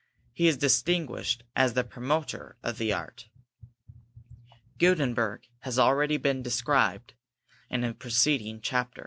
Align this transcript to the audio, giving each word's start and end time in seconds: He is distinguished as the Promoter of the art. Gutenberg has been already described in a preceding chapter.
He 0.33 0.47
is 0.47 0.57
distinguished 0.57 1.43
as 1.55 1.73
the 1.73 1.83
Promoter 1.83 2.57
of 2.63 2.79
the 2.79 2.91
art. 2.91 3.29
Gutenberg 4.79 5.43
has 5.59 5.75
been 5.75 5.83
already 5.83 6.17
described 6.17 7.13
in 7.69 7.83
a 7.83 7.93
preceding 7.93 8.61
chapter. 8.61 8.99